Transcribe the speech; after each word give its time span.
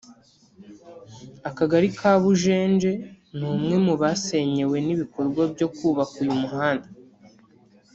Akagari 1.49 1.87
ka 1.97 2.11
Kabujenje 2.13 2.91
ni 3.37 3.43
umwe 3.53 3.75
mu 3.85 3.93
basenyewe 4.01 4.77
n’ibikorwa 4.85 5.41
byo 5.53 5.67
kubaka 5.75 6.15
uyu 6.23 6.35
muhanda 6.41 6.87